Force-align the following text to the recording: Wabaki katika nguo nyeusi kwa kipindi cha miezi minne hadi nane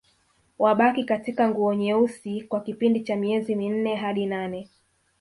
Wabaki 0.59 1.03
katika 1.03 1.49
nguo 1.49 1.73
nyeusi 1.75 2.41
kwa 2.41 2.61
kipindi 2.61 3.01
cha 3.03 3.15
miezi 3.15 3.55
minne 3.55 3.95
hadi 3.95 4.25
nane 4.25 4.69